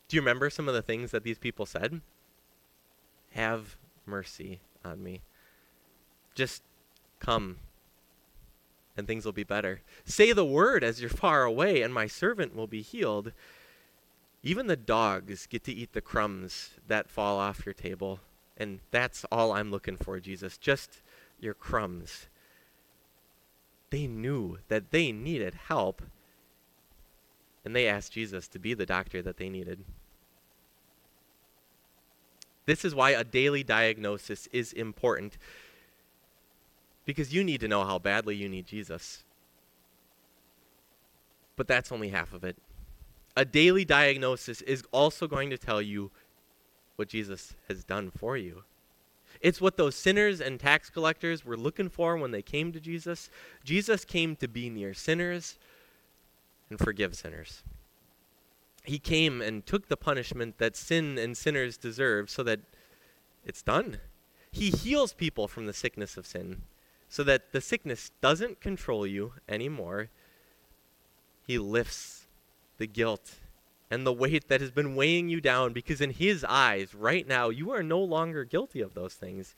Do 0.06 0.16
you 0.16 0.20
remember 0.20 0.50
some 0.50 0.68
of 0.68 0.74
the 0.74 0.82
things 0.82 1.10
that 1.10 1.24
these 1.24 1.38
people 1.38 1.64
said? 1.64 2.02
Have 3.30 3.78
mercy 4.04 4.60
on 4.84 5.02
me. 5.02 5.22
Just 6.34 6.62
come 7.20 7.56
and 8.98 9.06
things 9.06 9.24
will 9.24 9.32
be 9.32 9.44
better. 9.44 9.80
Say 10.04 10.32
the 10.32 10.44
word 10.44 10.84
as 10.84 11.00
you're 11.00 11.08
far 11.08 11.44
away, 11.44 11.80
and 11.80 11.94
my 11.94 12.06
servant 12.06 12.54
will 12.54 12.66
be 12.66 12.82
healed. 12.82 13.32
Even 14.42 14.66
the 14.66 14.76
dogs 14.76 15.46
get 15.46 15.64
to 15.64 15.72
eat 15.72 15.94
the 15.94 16.02
crumbs 16.02 16.72
that 16.86 17.08
fall 17.08 17.38
off 17.38 17.64
your 17.64 17.72
table. 17.72 18.20
And 18.58 18.80
that's 18.90 19.24
all 19.32 19.52
I'm 19.52 19.70
looking 19.70 19.96
for, 19.96 20.20
Jesus. 20.20 20.58
Just 20.58 21.00
your 21.40 21.54
crumbs. 21.54 22.26
They 23.88 24.06
knew 24.06 24.58
that 24.68 24.90
they 24.90 25.12
needed 25.12 25.54
help, 25.54 26.02
and 27.64 27.74
they 27.74 27.86
asked 27.86 28.12
Jesus 28.12 28.48
to 28.48 28.58
be 28.58 28.74
the 28.74 28.86
doctor 28.86 29.22
that 29.22 29.36
they 29.36 29.48
needed. 29.48 29.84
This 32.66 32.84
is 32.84 32.94
why 32.94 33.10
a 33.10 33.24
daily 33.24 33.62
diagnosis 33.62 34.48
is 34.52 34.72
important 34.72 35.36
because 37.04 37.34
you 37.34 37.42
need 37.42 37.60
to 37.60 37.68
know 37.68 37.84
how 37.84 37.98
badly 37.98 38.36
you 38.36 38.48
need 38.48 38.66
Jesus. 38.66 39.24
But 41.56 41.66
that's 41.66 41.90
only 41.90 42.08
half 42.08 42.32
of 42.32 42.44
it. 42.44 42.56
A 43.36 43.44
daily 43.44 43.84
diagnosis 43.84 44.60
is 44.62 44.84
also 44.92 45.26
going 45.26 45.50
to 45.50 45.58
tell 45.58 45.82
you 45.82 46.10
what 46.96 47.08
Jesus 47.08 47.54
has 47.68 47.82
done 47.82 48.10
for 48.10 48.36
you. 48.36 48.62
It's 49.40 49.60
what 49.60 49.76
those 49.76 49.96
sinners 49.96 50.40
and 50.40 50.60
tax 50.60 50.88
collectors 50.90 51.44
were 51.44 51.56
looking 51.56 51.88
for 51.88 52.16
when 52.16 52.30
they 52.30 52.42
came 52.42 52.70
to 52.72 52.80
Jesus. 52.80 53.28
Jesus 53.64 54.04
came 54.04 54.36
to 54.36 54.46
be 54.46 54.70
near 54.70 54.94
sinners 54.94 55.58
and 56.72 56.78
forgive 56.80 57.14
sinners. 57.14 57.62
He 58.82 58.98
came 58.98 59.40
and 59.42 59.64
took 59.64 59.88
the 59.88 59.96
punishment 59.96 60.58
that 60.58 60.74
sin 60.74 61.18
and 61.18 61.36
sinners 61.36 61.76
deserve 61.76 62.30
so 62.30 62.42
that 62.42 62.60
it's 63.44 63.62
done. 63.62 63.98
He 64.50 64.70
heals 64.70 65.12
people 65.12 65.46
from 65.48 65.66
the 65.66 65.72
sickness 65.72 66.16
of 66.16 66.26
sin 66.26 66.62
so 67.08 67.22
that 67.24 67.52
the 67.52 67.60
sickness 67.60 68.10
doesn't 68.22 68.60
control 68.60 69.06
you 69.06 69.34
anymore. 69.48 70.08
He 71.46 71.58
lifts 71.58 72.26
the 72.78 72.86
guilt 72.86 73.34
and 73.90 74.06
the 74.06 74.12
weight 74.12 74.48
that 74.48 74.62
has 74.62 74.70
been 74.70 74.96
weighing 74.96 75.28
you 75.28 75.42
down 75.42 75.74
because, 75.74 76.00
in 76.00 76.10
His 76.10 76.42
eyes, 76.48 76.94
right 76.94 77.28
now, 77.28 77.50
you 77.50 77.70
are 77.70 77.82
no 77.82 78.00
longer 78.00 78.44
guilty 78.44 78.80
of 78.80 78.94
those 78.94 79.12
things. 79.12 79.54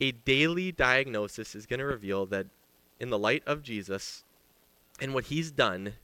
A 0.00 0.12
daily 0.12 0.70
diagnosis 0.70 1.54
is 1.54 1.64
going 1.64 1.80
to 1.80 1.86
reveal 1.86 2.26
that, 2.26 2.46
in 3.00 3.08
the 3.08 3.18
light 3.18 3.42
of 3.46 3.62
Jesus, 3.62 4.24
and 5.00 5.14
what 5.14 5.24
he's 5.24 5.50
done 5.50 5.94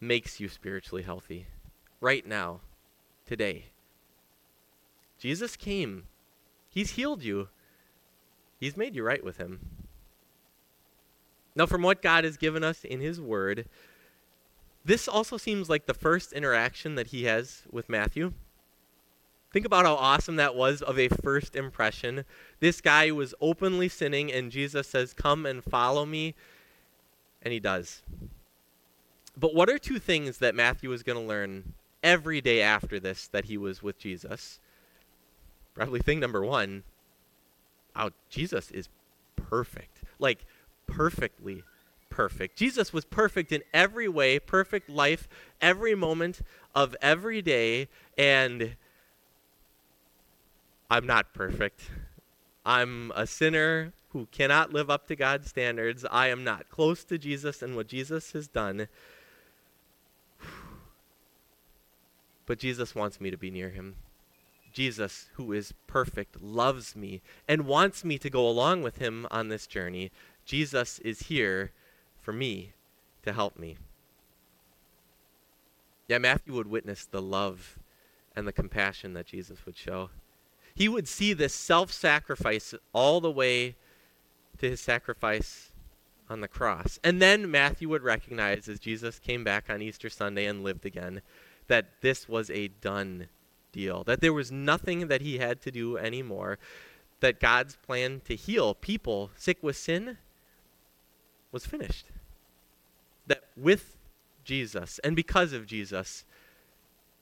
makes 0.00 0.40
you 0.40 0.48
spiritually 0.48 1.02
healthy 1.02 1.46
right 2.00 2.26
now, 2.26 2.60
today. 3.26 3.66
Jesus 5.18 5.56
came, 5.56 6.04
he's 6.68 6.92
healed 6.92 7.22
you, 7.22 7.48
he's 8.58 8.76
made 8.76 8.94
you 8.94 9.02
right 9.02 9.22
with 9.22 9.36
him. 9.36 9.80
Now, 11.54 11.66
from 11.66 11.82
what 11.82 12.02
God 12.02 12.24
has 12.24 12.36
given 12.36 12.62
us 12.62 12.84
in 12.84 13.00
His 13.00 13.20
Word, 13.20 13.68
this 14.84 15.08
also 15.08 15.36
seems 15.36 15.68
like 15.68 15.86
the 15.86 15.94
first 15.94 16.32
interaction 16.32 16.94
that 16.94 17.08
He 17.08 17.24
has 17.24 17.64
with 17.70 17.88
Matthew. 17.88 18.32
Think 19.52 19.66
about 19.66 19.84
how 19.84 19.96
awesome 19.96 20.36
that 20.36 20.54
was 20.54 20.80
of 20.80 20.98
a 20.98 21.08
first 21.08 21.56
impression. 21.56 22.24
This 22.60 22.80
guy 22.80 23.10
was 23.10 23.34
openly 23.40 23.88
sinning, 23.88 24.32
and 24.32 24.52
Jesus 24.52 24.86
says, 24.86 25.12
Come 25.12 25.44
and 25.44 25.62
follow 25.62 26.06
me. 26.06 26.34
And 27.42 27.52
he 27.52 27.60
does. 27.60 28.02
But 29.36 29.54
what 29.54 29.70
are 29.70 29.78
two 29.78 29.98
things 29.98 30.38
that 30.38 30.54
Matthew 30.54 30.92
is 30.92 31.02
going 31.02 31.18
to 31.18 31.26
learn 31.26 31.74
every 32.02 32.40
day 32.40 32.60
after 32.62 33.00
this 33.00 33.28
that 33.28 33.46
he 33.46 33.56
was 33.56 33.82
with 33.82 33.98
Jesus? 33.98 34.60
Probably 35.74 36.00
thing 36.00 36.20
number 36.20 36.44
one 36.44 36.82
oh, 37.96 38.10
Jesus 38.28 38.70
is 38.70 38.88
perfect. 39.36 40.02
Like, 40.18 40.44
perfectly 40.86 41.62
perfect. 42.08 42.56
Jesus 42.56 42.92
was 42.92 43.04
perfect 43.04 43.52
in 43.52 43.62
every 43.72 44.08
way, 44.08 44.38
perfect 44.38 44.88
life, 44.88 45.28
every 45.60 45.94
moment 45.94 46.40
of 46.74 46.96
every 47.00 47.42
day. 47.42 47.88
And 48.18 48.76
I'm 50.90 51.06
not 51.06 51.32
perfect. 51.32 51.90
I'm 52.64 53.12
a 53.14 53.26
sinner 53.26 53.92
who 54.10 54.26
cannot 54.26 54.72
live 54.72 54.90
up 54.90 55.06
to 55.08 55.16
God's 55.16 55.48
standards. 55.48 56.04
I 56.10 56.28
am 56.28 56.44
not 56.44 56.68
close 56.68 57.04
to 57.04 57.18
Jesus 57.18 57.62
and 57.62 57.76
what 57.76 57.86
Jesus 57.86 58.32
has 58.32 58.48
done. 58.48 58.88
But 62.46 62.58
Jesus 62.58 62.96
wants 62.96 63.20
me 63.20 63.30
to 63.30 63.36
be 63.36 63.50
near 63.50 63.70
him. 63.70 63.94
Jesus, 64.72 65.28
who 65.34 65.52
is 65.52 65.72
perfect, 65.86 66.42
loves 66.42 66.96
me 66.96 67.22
and 67.46 67.66
wants 67.66 68.04
me 68.04 68.18
to 68.18 68.30
go 68.30 68.48
along 68.48 68.82
with 68.82 68.98
him 68.98 69.26
on 69.30 69.48
this 69.48 69.68
journey. 69.68 70.10
Jesus 70.44 70.98
is 71.00 71.20
here 71.28 71.70
for 72.20 72.32
me 72.32 72.72
to 73.22 73.32
help 73.32 73.56
me. 73.56 73.76
Yeah, 76.08 76.18
Matthew 76.18 76.54
would 76.54 76.66
witness 76.66 77.06
the 77.06 77.22
love 77.22 77.78
and 78.34 78.46
the 78.46 78.52
compassion 78.52 79.14
that 79.14 79.26
Jesus 79.26 79.64
would 79.64 79.76
show. 79.76 80.10
He 80.80 80.88
would 80.88 81.06
see 81.06 81.34
this 81.34 81.52
self 81.52 81.92
sacrifice 81.92 82.72
all 82.94 83.20
the 83.20 83.30
way 83.30 83.76
to 84.56 84.70
his 84.70 84.80
sacrifice 84.80 85.72
on 86.26 86.40
the 86.40 86.48
cross. 86.48 86.98
And 87.04 87.20
then 87.20 87.50
Matthew 87.50 87.86
would 87.90 88.02
recognize 88.02 88.66
as 88.66 88.80
Jesus 88.80 89.18
came 89.18 89.44
back 89.44 89.68
on 89.68 89.82
Easter 89.82 90.08
Sunday 90.08 90.46
and 90.46 90.64
lived 90.64 90.86
again 90.86 91.20
that 91.66 92.00
this 92.00 92.30
was 92.30 92.48
a 92.48 92.68
done 92.68 93.28
deal, 93.72 94.04
that 94.04 94.22
there 94.22 94.32
was 94.32 94.50
nothing 94.50 95.08
that 95.08 95.20
he 95.20 95.36
had 95.36 95.60
to 95.60 95.70
do 95.70 95.98
anymore, 95.98 96.58
that 97.20 97.40
God's 97.40 97.76
plan 97.76 98.22
to 98.24 98.34
heal 98.34 98.72
people 98.74 99.32
sick 99.36 99.58
with 99.60 99.76
sin 99.76 100.16
was 101.52 101.66
finished. 101.66 102.06
That 103.26 103.42
with 103.54 103.98
Jesus 104.44 104.98
and 105.04 105.14
because 105.14 105.52
of 105.52 105.66
Jesus, 105.66 106.24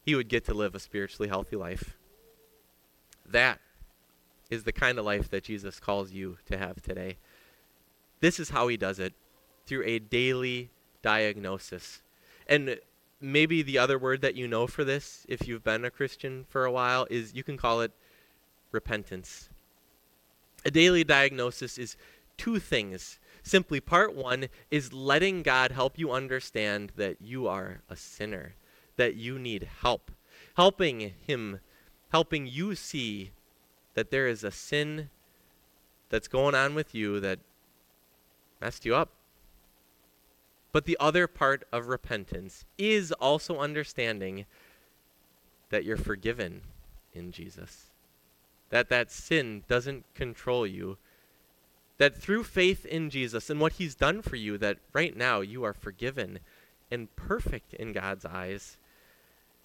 he 0.05 0.15
would 0.15 0.29
get 0.29 0.45
to 0.45 0.55
live 0.55 0.77
a 0.77 0.79
spiritually 0.79 1.29
healthy 1.29 1.57
life. 1.57 1.98
That 3.31 3.61
is 4.51 4.65
the 4.65 4.73
kind 4.73 4.99
of 4.99 5.05
life 5.05 5.29
that 5.31 5.45
Jesus 5.45 5.79
calls 5.79 6.13
you 6.13 6.39
to 6.47 6.57
have 6.57 6.81
today. 6.81 7.19
This 8.21 8.41
is 8.41 8.51
how 8.51 8.69
he 8.69 8.77
does 8.77 8.99
it 8.99 9.13
through 9.67 9.85
a 9.85 9.99
daily 9.99 10.71
diagnosis. 11.03 12.03
And 12.47 12.79
maybe 13.21 13.63
the 13.63 13.79
other 13.79 13.99
word 13.99 14.23
that 14.23 14.35
you 14.35 14.49
know 14.49 14.67
for 14.67 14.85
this, 14.85 15.27
if 15.29 15.47
you've 15.47 15.65
been 15.65 15.85
a 15.85 15.91
Christian 15.91 16.45
for 16.49 16.65
a 16.65 16.73
while, 16.73 17.07
is 17.11 17.35
you 17.35 17.43
can 17.43 17.57
call 17.57 17.83
it 17.83 17.93
repentance. 18.73 19.49
A 20.65 20.71
daily 20.71 21.05
diagnosis 21.05 21.79
is 21.79 21.97
two 22.37 22.59
things. 22.59 23.19
Simply, 23.43 23.81
part 23.81 24.15
one 24.15 24.49
is 24.71 24.93
letting 24.93 25.43
God 25.43 25.73
help 25.73 25.99
you 25.99 26.11
understand 26.11 26.93
that 26.97 27.21
you 27.21 27.47
are 27.47 27.81
a 27.89 27.97
sinner, 27.97 28.55
that 28.97 29.15
you 29.15 29.39
need 29.39 29.69
help. 29.81 30.11
Helping 30.57 31.15
Him, 31.27 31.61
helping 32.11 32.47
you 32.47 32.75
see 32.75 33.31
that 33.95 34.11
there 34.11 34.29
is 34.29 34.45
a 34.45 34.51
sin 34.51 35.11
that's 36.09 36.29
going 36.29 36.55
on 36.55 36.75
with 36.75 36.95
you 36.95 37.21
that 37.21 37.39
messed 38.61 38.85
you 38.85 38.95
up. 38.95 39.11
But 40.73 40.85
the 40.85 40.97
other 41.01 41.27
part 41.27 41.67
of 41.73 41.89
repentance 41.89 42.65
is 42.77 43.13
also 43.13 43.59
understanding 43.59 44.47
that 45.71 45.85
you're 45.85 45.97
forgiven 45.97 46.63
in 47.13 47.33
Jesus. 47.33 47.87
That 48.71 48.89
that 48.91 49.11
sin 49.11 49.65
doesn't 49.67 50.05
control 50.15 50.67
you. 50.67 50.99
That 51.97 52.17
through 52.17 52.45
faith 52.45 52.87
in 52.87 53.11
Jesus 53.11 53.51
and 53.51 53.61
what 53.61 53.75
he's 53.75 53.95
done 53.95 54.23
for 54.23 54.37
you 54.37 54.57
that 54.59 54.79
right 54.93 55.17
now 55.17 55.41
you 55.41 55.65
are 55.65 55.73
forgiven 55.73 56.39
and 56.91 57.15
perfect 57.17 57.75
in 57.75 57.93
God's 57.93 58.25
eyes. 58.25 58.77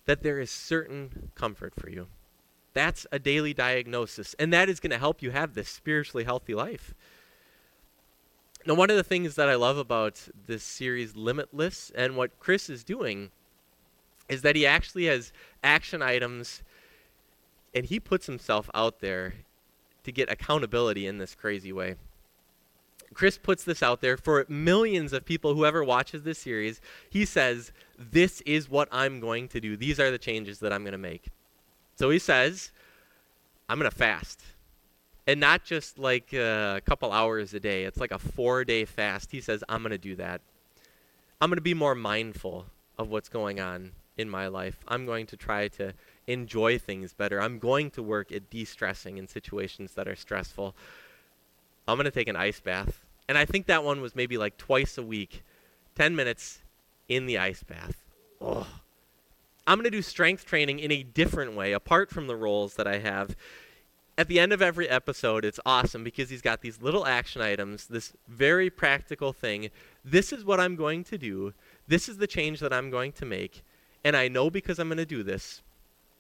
That 0.06 0.24
there 0.24 0.40
is 0.40 0.50
certain 0.50 1.32
comfort 1.36 1.74
for 1.76 1.90
you. 1.90 2.08
That's 2.74 3.06
a 3.12 3.20
daily 3.20 3.54
diagnosis 3.54 4.36
and 4.40 4.52
that 4.54 4.70
is 4.70 4.80
going 4.80 4.92
to 4.92 4.98
help 4.98 5.22
you 5.22 5.32
have 5.32 5.54
this 5.54 5.70
spiritually 5.70 6.24
healthy 6.24 6.56
life. 6.56 6.94
Now, 8.66 8.76
one 8.76 8.90
of 8.90 8.96
the 8.96 9.04
things 9.04 9.36
that 9.36 9.50
I 9.50 9.56
love 9.56 9.78
about 9.78 10.22
this 10.48 10.64
series, 10.64 11.18
Limitless, 11.18 11.92
and 11.96 12.16
what 12.16 12.40
Chris 12.40 12.70
is 12.70 12.84
doing 12.84 13.30
is 14.30 14.42
that 14.42 14.56
he 14.56 14.66
actually 14.66 15.06
has 15.06 15.34
action 15.64 16.02
items 16.02 16.64
and 17.74 17.86
he 17.86 18.00
puts 18.00 18.26
himself 18.26 18.70
out 18.74 19.00
there 19.00 19.34
to 20.04 20.12
get 20.12 20.32
accountability 20.32 21.08
in 21.08 21.18
this 21.18 21.36
crazy 21.36 21.74
way. 21.74 21.96
Chris 23.14 23.38
puts 23.38 23.64
this 23.64 23.84
out 23.84 24.02
there 24.02 24.18
for 24.18 24.46
millions 24.50 25.14
of 25.14 25.26
people, 25.26 25.54
whoever 25.54 25.84
watches 25.84 26.24
this 26.24 26.40
series. 26.40 26.82
He 27.10 27.26
says, 27.26 27.72
This 27.98 28.42
is 28.42 28.70
what 28.70 28.88
I'm 28.92 29.20
going 29.20 29.48
to 29.50 29.62
do. 29.62 29.78
These 29.78 30.00
are 30.00 30.10
the 30.10 30.18
changes 30.18 30.60
that 30.60 30.74
I'm 30.74 30.84
going 30.84 30.94
to 30.94 30.98
make. 30.98 31.28
So 31.96 32.10
he 32.10 32.20
says, 32.20 32.72
I'm 33.70 33.80
going 33.80 33.90
to 33.90 33.96
fast 33.96 34.42
and 35.26 35.40
not 35.40 35.64
just 35.64 35.98
like 35.98 36.34
a 36.34 36.82
couple 36.86 37.12
hours 37.12 37.54
a 37.54 37.60
day. 37.60 37.86
It's 37.86 38.00
like 38.00 38.12
a 38.12 38.20
four 38.20 38.66
day 38.66 38.86
fast. 38.86 39.32
He 39.32 39.42
says, 39.42 39.64
I'm 39.70 39.82
going 39.82 39.92
to 39.92 39.98
do 39.98 40.16
that. 40.16 40.42
I'm 41.40 41.50
going 41.50 41.58
to 41.58 41.62
be 41.62 41.74
more 41.74 41.96
mindful 41.96 42.66
of 42.98 43.10
what's 43.10 43.30
going 43.30 43.60
on 43.60 43.92
in 44.18 44.30
my 44.30 44.48
life. 44.48 44.84
I'm 44.88 45.06
going 45.06 45.26
to 45.28 45.38
try 45.38 45.68
to 45.70 45.94
enjoy 46.28 46.78
things 46.78 47.14
better. 47.14 47.42
I'm 47.42 47.60
going 47.60 47.90
to 47.92 48.04
work 48.04 48.32
at 48.32 48.50
de 48.50 48.66
stressing 48.66 49.18
in 49.18 49.28
situations 49.28 49.94
that 49.94 50.08
are 50.08 50.16
stressful. 50.16 50.76
I'm 51.88 51.98
going 51.98 52.06
to 52.06 52.12
take 52.12 52.28
an 52.28 52.36
ice 52.36 52.60
bath. 52.60 53.04
And 53.28 53.38
I 53.38 53.46
think 53.46 53.66
that 53.68 53.84
one 53.84 54.02
was 54.02 54.16
maybe 54.16 54.38
like 54.38 54.58
twice 54.58 54.98
a 54.98 55.04
week, 55.04 55.44
10 55.96 56.16
minutes 56.16 56.60
in 57.08 57.26
the 57.26 57.38
ice 57.38 57.64
bath. 57.64 58.04
I'm 59.66 59.78
going 59.78 59.86
to 59.86 59.92
do 59.92 60.02
strength 60.02 60.46
training 60.46 60.80
in 60.80 60.92
a 60.92 61.04
different 61.04 61.56
way, 61.56 61.74
apart 61.74 62.10
from 62.10 62.28
the 62.28 62.36
roles 62.36 62.76
that 62.76 62.88
I 62.88 63.00
have 63.00 63.36
at 64.18 64.28
the 64.28 64.40
end 64.40 64.54
of 64.54 64.62
every 64.62 64.88
episode, 64.88 65.44
it's 65.44 65.60
awesome 65.66 66.04
because 66.04 66.30
he's 66.30 66.42
got 66.42 66.62
these 66.62 66.82
little 66.82 67.06
action 67.06 67.42
items, 67.42 67.88
this 67.88 68.14
very 68.28 68.70
practical 68.70 69.34
thing. 69.34 69.72
This 70.06 70.32
is 70.32 70.46
what 70.46 70.60
I'm 70.60 70.76
going 70.76 71.04
to 71.06 71.18
do. 71.18 71.54
This 71.88 72.08
is 72.08 72.18
the 72.18 72.28
change 72.28 72.60
that 72.60 72.74
I'm 72.74 72.92
going 72.92 73.12
to 73.14 73.26
make. 73.26 73.64
And 74.04 74.16
I 74.16 74.28
know 74.28 74.50
because 74.50 74.78
I'm 74.78 74.88
going 74.88 74.98
to 74.98 75.06
do 75.06 75.24
this, 75.24 75.62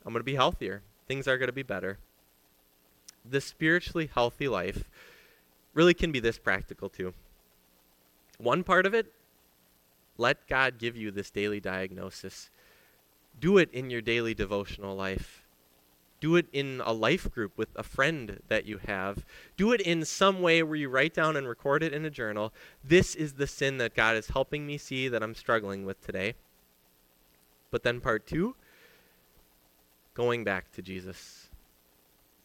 I'm 0.06 0.14
going 0.14 0.22
to 0.22 0.26
be 0.26 0.36
healthier. 0.36 0.82
Things 1.08 1.28
are 1.28 1.38
going 1.38 1.48
to 1.48 1.54
be 1.54 1.64
better. 1.64 2.00
The 3.30 3.42
spiritually 3.42 4.10
healthy 4.12 4.48
life 4.48 4.90
really 5.74 5.94
can 5.94 6.12
be 6.12 6.20
this 6.20 6.40
practical 6.40 6.90
too. 6.90 7.14
One 8.38 8.64
part 8.64 8.86
of 8.86 8.94
it, 8.94 9.08
let 10.18 10.48
God 10.48 10.80
give 10.80 10.98
you 10.98 11.12
this 11.12 11.30
daily 11.30 11.60
diagnosis. 11.60 12.50
Do 13.40 13.58
it 13.58 13.70
in 13.72 13.90
your 13.90 14.02
daily 14.02 14.34
devotional 14.34 14.96
life 14.96 15.44
do 16.24 16.38
it 16.38 16.48
in 16.54 16.82
a 16.86 16.94
life 16.94 17.30
group 17.30 17.52
with 17.58 17.68
a 17.76 17.84
friend 17.84 18.40
that 18.48 18.66
you 18.66 18.78
have. 18.78 19.26
Do 19.58 19.74
it 19.74 19.82
in 19.82 20.06
some 20.06 20.42
way 20.42 20.64
where 20.64 20.78
you 20.78 20.88
write 20.88 21.14
down 21.14 21.36
and 21.36 21.46
record 21.46 21.84
it 21.84 21.92
in 21.92 22.06
a 22.06 22.10
journal. 22.10 22.54
This 22.82 23.14
is 23.14 23.34
the 23.34 23.46
sin 23.46 23.78
that 23.80 23.94
God 23.94 24.16
is 24.16 24.30
helping 24.30 24.66
me 24.66 24.78
see 24.78 25.10
that 25.10 25.22
I'm 25.22 25.36
struggling 25.36 25.86
with 25.86 26.00
today. 26.00 26.36
But 27.72 27.84
then, 27.84 28.00
part 28.00 28.26
two, 28.26 28.56
going 30.14 30.46
back 30.46 30.72
to 30.72 30.82
Jesus. 30.82 31.50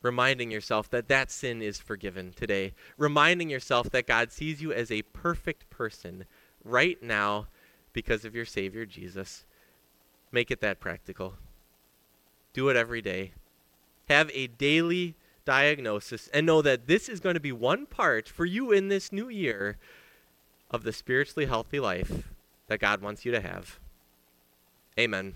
Reminding 0.03 0.51
yourself 0.51 0.90
that 0.90 1.07
that 1.07 1.31
sin 1.31 1.62
is 1.62 1.79
forgiven 1.79 2.33
today. 2.35 2.74
Reminding 2.96 3.48
yourself 3.48 3.90
that 3.90 4.09
God 4.09 4.33
sees 4.33 4.61
you 4.61 4.72
as 4.72 4.90
a 4.90 5.03
perfect 5.03 5.70
person 5.70 6.24
right 6.64 7.01
now 7.01 7.46
because 7.92 8.24
of 8.24 8.35
your 8.35 8.44
Savior, 8.44 8.85
Jesus. 8.85 9.44
Make 10.31 10.51
it 10.51 10.61
that 10.61 10.81
practical. 10.81 11.35
Do 12.53 12.69
it 12.69 12.77
every 12.77 13.03
day 13.03 13.33
have 14.09 14.31
a 14.33 14.47
daily 14.47 15.14
diagnosis 15.45 16.29
and 16.33 16.47
know 16.47 16.62
that 16.62 16.87
this 16.87 17.09
is 17.09 17.21
going 17.21 17.35
to 17.35 17.41
be 17.41 17.53
one 17.53 17.87
part 17.87 18.29
for 18.29 18.45
you 18.45 18.73
in 18.73 18.88
this 18.88 19.12
new 19.12 19.29
year 19.29 19.77
of 20.71 20.83
the 20.83 20.93
spiritually 20.93 21.47
healthy 21.47 21.81
life 21.81 22.31
that 22.67 22.81
God 22.81 23.01
wants 23.01 23.25
you 23.25 23.33
to 23.33 23.41
have. 23.41 23.79
Amen. 24.99 25.35